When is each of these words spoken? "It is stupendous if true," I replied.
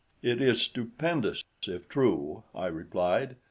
"It 0.23 0.41
is 0.41 0.63
stupendous 0.63 1.43
if 1.67 1.87
true," 1.87 2.41
I 2.55 2.65
replied. 2.65 3.35